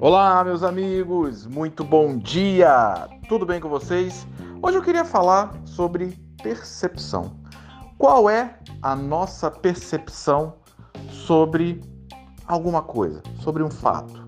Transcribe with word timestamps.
Olá, 0.00 0.42
meus 0.42 0.62
amigos, 0.62 1.46
muito 1.46 1.84
bom 1.84 2.16
dia! 2.16 3.06
Tudo 3.28 3.44
bem 3.44 3.60
com 3.60 3.68
vocês? 3.68 4.26
Hoje 4.62 4.78
eu 4.78 4.82
queria 4.82 5.04
falar 5.04 5.54
sobre 5.66 6.18
percepção. 6.42 7.36
Qual 7.98 8.30
é 8.30 8.58
a 8.80 8.96
nossa 8.96 9.50
percepção 9.50 10.54
sobre 11.10 11.82
alguma 12.46 12.80
coisa, 12.82 13.22
sobre 13.40 13.62
um 13.62 13.70
fato? 13.70 14.26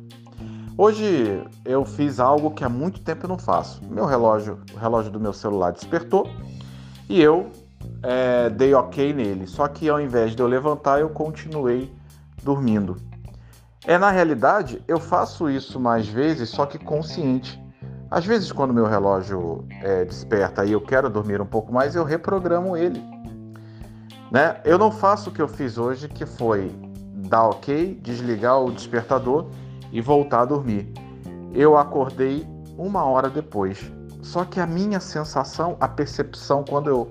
Hoje 0.76 1.42
eu 1.64 1.84
fiz 1.84 2.20
algo 2.20 2.50
que 2.50 2.64
há 2.64 2.68
muito 2.68 3.00
tempo 3.02 3.24
eu 3.24 3.28
não 3.28 3.38
faço. 3.38 3.82
Meu 3.84 4.04
relógio, 4.04 4.60
o 4.74 4.76
relógio 4.76 5.10
do 5.10 5.18
meu 5.18 5.32
celular 5.32 5.72
despertou 5.72 6.28
e 7.08 7.20
eu 7.20 7.50
é, 8.02 8.50
dei 8.50 8.74
ok 8.74 9.12
nele. 9.12 9.46
Só 9.46 9.66
que 9.68 9.88
ao 9.88 10.00
invés 10.00 10.34
de 10.34 10.42
eu 10.42 10.46
levantar, 10.46 11.00
eu 11.00 11.08
continuei 11.10 11.92
dormindo. 12.42 12.96
É 13.84 13.98
na 13.98 14.10
realidade, 14.10 14.82
eu 14.86 15.00
faço 15.00 15.50
isso 15.50 15.80
mais 15.80 16.06
vezes, 16.06 16.50
só 16.50 16.66
que 16.66 16.78
consciente. 16.78 17.60
Às 18.10 18.24
vezes, 18.24 18.52
quando 18.52 18.74
meu 18.74 18.86
relógio 18.86 19.64
é, 19.82 20.04
desperta 20.04 20.64
e 20.64 20.72
eu 20.72 20.80
quero 20.80 21.08
dormir 21.08 21.40
um 21.40 21.46
pouco 21.46 21.72
mais, 21.72 21.94
eu 21.94 22.04
reprogramo 22.04 22.76
ele. 22.76 23.02
Né? 24.30 24.60
Eu 24.64 24.78
não 24.78 24.90
faço 24.90 25.30
o 25.30 25.32
que 25.32 25.42
eu 25.42 25.48
fiz 25.48 25.78
hoje, 25.78 26.08
que 26.08 26.26
foi 26.26 26.70
dar 27.28 27.44
ok, 27.48 27.98
desligar 28.02 28.60
o 28.60 28.70
despertador 28.70 29.46
e 29.90 30.00
voltar 30.00 30.42
a 30.42 30.44
dormir. 30.44 30.92
Eu 31.54 31.76
acordei 31.76 32.46
uma 32.76 33.04
hora 33.04 33.28
depois. 33.28 33.90
Só 34.22 34.44
que 34.44 34.60
a 34.60 34.66
minha 34.66 35.00
sensação, 35.00 35.76
a 35.80 35.88
percepção 35.88 36.64
quando 36.68 36.88
eu 36.88 37.10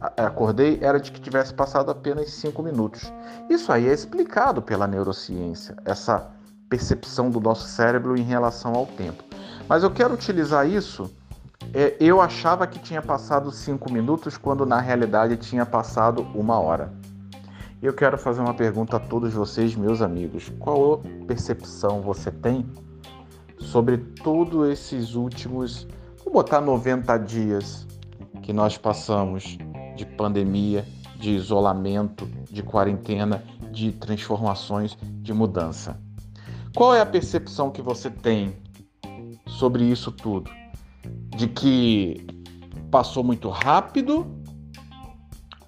acordei 0.00 0.78
era 0.80 1.00
de 1.00 1.10
que 1.10 1.20
tivesse 1.20 1.52
passado 1.52 1.90
apenas 1.90 2.30
cinco 2.30 2.62
minutos. 2.62 3.12
Isso 3.48 3.72
aí 3.72 3.88
é 3.88 3.92
explicado 3.92 4.62
pela 4.62 4.86
neurociência, 4.86 5.76
essa 5.84 6.30
percepção 6.68 7.30
do 7.30 7.40
nosso 7.40 7.66
cérebro 7.66 8.16
em 8.16 8.22
relação 8.22 8.74
ao 8.74 8.86
tempo. 8.86 9.24
Mas 9.68 9.82
eu 9.82 9.90
quero 9.90 10.14
utilizar 10.14 10.68
isso. 10.68 11.10
É, 11.74 11.96
eu 12.00 12.20
achava 12.20 12.66
que 12.66 12.78
tinha 12.78 13.02
passado 13.02 13.50
cinco 13.50 13.92
minutos 13.92 14.38
quando 14.38 14.64
na 14.64 14.80
realidade 14.80 15.36
tinha 15.36 15.66
passado 15.66 16.22
uma 16.34 16.58
hora. 16.58 16.92
Eu 17.82 17.92
quero 17.92 18.18
fazer 18.18 18.40
uma 18.40 18.54
pergunta 18.54 18.96
a 18.96 19.00
todos 19.00 19.32
vocês, 19.34 19.74
meus 19.76 20.02
amigos. 20.02 20.50
Qual 20.58 21.02
percepção 21.26 22.00
você 22.00 22.30
tem 22.30 22.66
sobre 23.58 23.98
todos 23.98 24.68
esses 24.68 25.14
últimos, 25.14 25.86
vou 26.24 26.32
botar 26.32 26.60
90 26.60 27.16
dias 27.18 27.86
que 28.42 28.52
nós 28.52 28.78
passamos 28.78 29.58
de 29.98 30.06
pandemia, 30.06 30.86
de 31.18 31.30
isolamento, 31.30 32.24
de 32.48 32.62
quarentena, 32.62 33.42
de 33.72 33.90
transformações, 33.90 34.96
de 35.02 35.32
mudança. 35.32 36.00
Qual 36.74 36.94
é 36.94 37.00
a 37.00 37.06
percepção 37.06 37.70
que 37.70 37.82
você 37.82 38.08
tem 38.08 38.54
sobre 39.46 39.82
isso 39.84 40.12
tudo? 40.12 40.48
De 41.36 41.48
que 41.48 42.24
passou 42.92 43.24
muito 43.24 43.50
rápido 43.50 44.24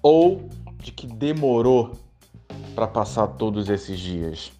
ou 0.01 0.47
de 0.77 0.93
que 0.93 1.05
demorou 1.05 1.91
para 2.73 2.87
passar 2.87 3.27
todos 3.27 3.69
esses 3.69 3.99
dias? 3.99 4.53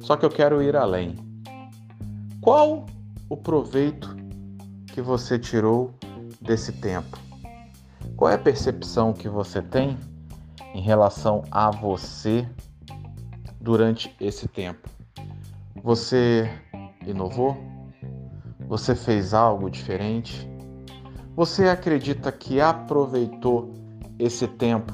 Só 0.00 0.14
que 0.14 0.26
eu 0.26 0.30
quero 0.30 0.62
ir 0.62 0.76
além. 0.76 1.16
Qual 2.42 2.84
o 3.30 3.36
proveito 3.36 4.14
que 4.92 5.00
você 5.00 5.38
tirou 5.38 5.94
desse 6.42 6.72
tempo? 6.72 7.27
Qual 8.18 8.28
é 8.28 8.34
a 8.34 8.38
percepção 8.38 9.12
que 9.12 9.28
você 9.28 9.62
tem 9.62 9.96
em 10.74 10.80
relação 10.80 11.44
a 11.52 11.70
você 11.70 12.44
durante 13.60 14.12
esse 14.20 14.48
tempo? 14.48 14.88
Você 15.84 16.50
inovou? 17.06 17.56
Você 18.66 18.96
fez 18.96 19.32
algo 19.32 19.70
diferente? 19.70 20.50
Você 21.36 21.68
acredita 21.68 22.32
que 22.32 22.60
aproveitou 22.60 23.72
esse 24.18 24.48
tempo 24.48 24.92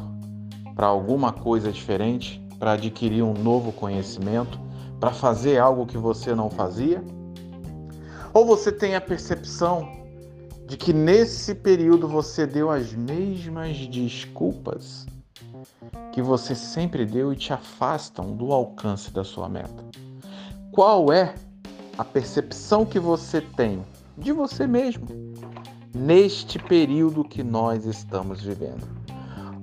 para 0.75 0.88
alguma 0.88 1.32
coisa 1.32 1.72
diferente, 1.72 2.47
para 2.59 2.72
adquirir 2.72 3.22
um 3.22 3.32
novo 3.32 3.72
conhecimento, 3.72 4.60
para 5.00 5.12
fazer 5.12 5.59
algo 5.59 5.87
que 5.87 5.97
você 5.97 6.34
não 6.34 6.50
fazia? 6.50 7.03
Ou 8.34 8.44
você 8.44 8.71
tem 8.71 8.94
a 8.94 9.00
percepção 9.00 10.03
de 10.66 10.76
que 10.76 10.92
nesse 10.92 11.54
período 11.54 12.08
você 12.08 12.47
deu 12.47 12.70
as 12.70 12.92
mesmas 12.92 13.76
desculpas 13.86 15.06
que 16.12 16.22
você 16.22 16.54
sempre 16.54 17.04
deu 17.04 17.32
e 17.32 17.36
te 17.36 17.52
afastam 17.52 18.34
do 18.34 18.52
alcance 18.52 19.10
da 19.10 19.24
sua 19.24 19.48
meta? 19.48 19.84
Qual 20.72 21.12
é 21.12 21.34
a 21.98 22.04
percepção 22.04 22.84
que 22.84 22.98
você 22.98 23.41
tem 23.41 23.84
de 24.16 24.32
você 24.32 24.66
mesmo 24.66 25.06
neste 25.94 26.58
período 26.58 27.24
que 27.24 27.42
nós 27.42 27.84
estamos 27.84 28.42
vivendo? 28.42 28.86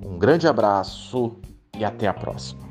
Um 0.05 0.17
grande 0.17 0.47
abraço 0.47 1.37
e 1.77 1.83
até 1.83 2.07
a 2.07 2.13
próxima. 2.13 2.70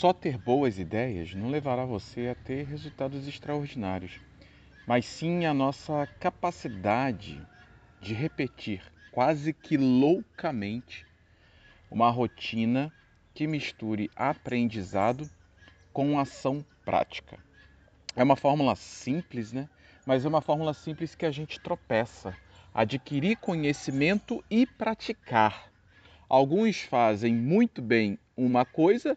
Só 0.00 0.14
ter 0.14 0.38
boas 0.38 0.78
ideias 0.78 1.34
não 1.34 1.50
levará 1.50 1.84
você 1.84 2.28
a 2.28 2.34
ter 2.34 2.64
resultados 2.64 3.28
extraordinários, 3.28 4.18
mas 4.86 5.04
sim 5.04 5.44
a 5.44 5.52
nossa 5.52 6.08
capacidade 6.18 7.38
de 8.00 8.14
repetir 8.14 8.82
quase 9.12 9.52
que 9.52 9.76
loucamente 9.76 11.04
uma 11.90 12.08
rotina 12.08 12.90
que 13.34 13.46
misture 13.46 14.10
aprendizado 14.16 15.28
com 15.92 16.18
ação 16.18 16.64
prática. 16.82 17.38
É 18.16 18.22
uma 18.22 18.36
fórmula 18.36 18.74
simples, 18.76 19.52
né? 19.52 19.68
Mas 20.06 20.24
é 20.24 20.28
uma 20.28 20.40
fórmula 20.40 20.72
simples 20.72 21.14
que 21.14 21.26
a 21.26 21.30
gente 21.30 21.60
tropeça. 21.60 22.34
Adquirir 22.72 23.36
conhecimento 23.36 24.42
e 24.50 24.64
praticar. 24.64 25.70
Alguns 26.26 26.80
fazem 26.80 27.34
muito 27.34 27.82
bem 27.82 28.18
uma 28.34 28.64
coisa 28.64 29.14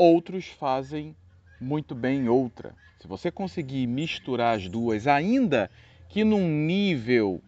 outros 0.00 0.46
fazem 0.46 1.14
muito 1.60 1.94
bem 1.94 2.26
outra. 2.26 2.74
Se 2.98 3.06
você 3.06 3.30
conseguir 3.30 3.86
misturar 3.86 4.56
as 4.56 4.66
duas, 4.66 5.06
ainda 5.06 5.70
que 6.08 6.24
num 6.24 6.48
nível 6.48 7.42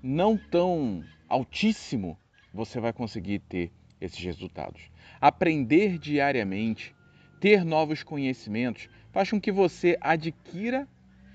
não 0.00 0.36
tão 0.36 1.02
altíssimo, 1.28 2.16
você 2.54 2.78
vai 2.78 2.92
conseguir 2.92 3.40
ter 3.40 3.72
esses 4.00 4.20
resultados. 4.20 4.82
Aprender 5.20 5.98
diariamente, 5.98 6.94
ter 7.40 7.64
novos 7.64 8.04
conhecimentos, 8.04 8.88
faz 9.10 9.28
com 9.28 9.40
que 9.40 9.50
você 9.50 9.98
adquira 10.00 10.86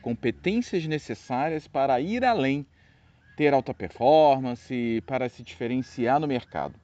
competências 0.01 0.87
necessárias 0.87 1.67
para 1.67 1.99
ir 1.99 2.23
além, 2.23 2.65
ter 3.35 3.53
alta 3.53 3.73
performance, 3.73 5.03
para 5.05 5.27
se 5.27 5.43
diferenciar 5.43 6.17
no 6.17 6.27
mercado. 6.27 6.75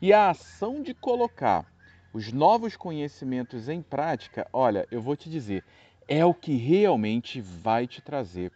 E 0.00 0.14
a 0.14 0.30
ação 0.30 0.82
de 0.82 0.94
colocar 0.94 1.66
os 2.12 2.32
novos 2.32 2.76
conhecimentos 2.76 3.68
em 3.68 3.82
prática, 3.82 4.46
olha, 4.52 4.86
eu 4.90 5.00
vou 5.00 5.16
te 5.16 5.28
dizer, 5.28 5.64
é 6.06 6.24
o 6.24 6.32
que 6.32 6.56
realmente 6.56 7.40
vai 7.40 7.86
te 7.86 8.00
trazer 8.00 8.50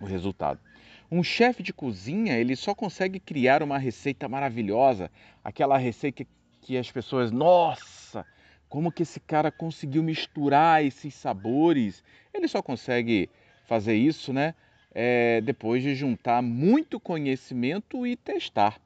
o 0.00 0.04
resultado. 0.04 0.60
Um 1.10 1.22
chefe 1.22 1.62
de 1.62 1.72
cozinha, 1.72 2.36
ele 2.36 2.56
só 2.56 2.74
consegue 2.74 3.20
criar 3.20 3.62
uma 3.62 3.78
receita 3.78 4.28
maravilhosa, 4.28 5.10
aquela 5.44 5.78
receita 5.78 6.26
que 6.60 6.76
as 6.76 6.90
pessoas, 6.90 7.30
nossa, 7.30 8.26
como 8.68 8.92
que 8.92 9.02
esse 9.02 9.20
cara 9.20 9.50
conseguiu 9.50 10.02
misturar 10.02 10.84
esses 10.84 11.14
sabores? 11.14 12.02
Ele 12.32 12.48
só 12.48 12.62
consegue 12.62 13.28
fazer 13.66 13.94
isso, 13.94 14.32
né? 14.32 14.54
É, 14.94 15.40
depois 15.40 15.82
de 15.82 15.94
juntar 15.94 16.42
muito 16.42 17.00
conhecimento 17.00 18.06
e 18.06 18.16
testar. 18.16 18.80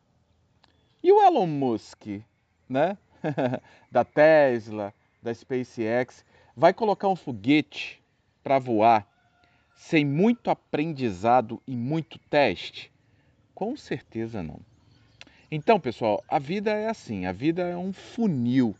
E 1.03 1.13
o 1.13 1.23
Elon 1.23 1.47
Musk, 1.47 2.07
né? 2.69 2.97
da 3.91 4.05
Tesla, 4.05 4.93
da 5.23 5.33
SpaceX, 5.35 6.25
vai 6.57 6.73
colocar 6.73 7.09
um 7.09 7.17
foguete 7.17 8.03
para 8.43 8.59
voar 8.59 9.07
sem 9.75 10.05
muito 10.05 10.51
aprendizado 10.51 11.63
e 11.67 11.77
muito 11.77 12.19
teste? 12.19 12.91
Com 13.55 13.77
certeza 13.77 14.43
não. 14.43 14.61
Então, 15.51 15.79
pessoal, 15.79 16.23
a 16.29 16.39
vida 16.39 16.73
é 16.73 16.89
assim, 16.89 17.27
a 17.27 17.33
vida 17.33 17.63
é 17.63 17.77
um 17.77 17.93
funil, 17.93 18.75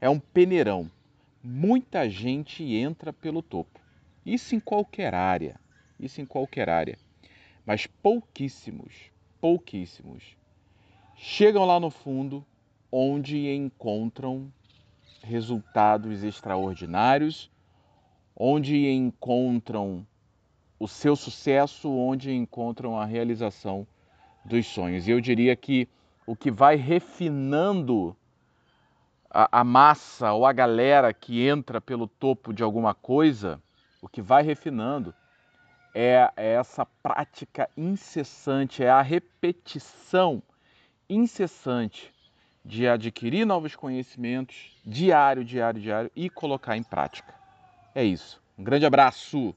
é 0.00 0.08
um 0.08 0.18
peneirão. 0.18 0.90
Muita 1.42 2.08
gente 2.08 2.62
entra 2.74 3.12
pelo 3.12 3.42
topo. 3.42 3.80
Isso 4.24 4.54
em 4.54 4.60
qualquer 4.60 5.14
área, 5.14 5.60
isso 5.98 6.20
em 6.20 6.26
qualquer 6.26 6.68
área. 6.68 6.98
Mas 7.64 7.86
pouquíssimos, 7.86 9.10
pouquíssimos 9.40 10.36
chegam 11.16 11.64
lá 11.64 11.80
no 11.80 11.90
fundo 11.90 12.46
onde 12.90 13.48
encontram 13.54 14.50
resultados 15.22 16.22
extraordinários, 16.22 17.50
onde 18.34 18.88
encontram 18.88 20.06
o 20.78 20.88
seu 20.88 21.14
sucesso, 21.16 21.90
onde 21.90 22.32
encontram 22.32 22.98
a 22.98 23.04
realização 23.04 23.86
dos 24.44 24.66
sonhos. 24.66 25.06
E 25.06 25.10
eu 25.10 25.20
diria 25.20 25.54
que 25.56 25.88
o 26.26 26.36
que 26.36 26.50
vai 26.50 26.76
refinando 26.76 28.16
a, 29.30 29.60
a, 29.60 29.64
massa 29.64 30.32
ou 30.32 30.46
a 30.46 30.52
galera 30.52 31.12
que 31.12 31.46
entra 31.46 31.80
pelo 31.80 32.06
topo 32.06 32.52
de 32.52 32.62
alguma 32.62 32.94
coisa, 32.94 33.60
o 34.00 34.08
que 34.08 34.22
vai 34.22 34.42
refinando 34.42 35.14
é, 35.94 36.30
é 36.36 36.52
essa 36.52 36.86
prática 36.86 37.68
incessante, 37.76 38.82
é 38.82 38.90
a 38.90 39.02
repetição 39.02 40.42
incessante 41.08 42.12
de 42.68 42.86
adquirir 42.86 43.46
novos 43.46 43.74
conhecimentos 43.74 44.76
diário, 44.84 45.42
diário, 45.42 45.80
diário 45.80 46.10
e 46.14 46.28
colocar 46.28 46.76
em 46.76 46.82
prática. 46.82 47.34
É 47.94 48.04
isso. 48.04 48.42
Um 48.58 48.62
grande 48.62 48.84
abraço! 48.84 49.56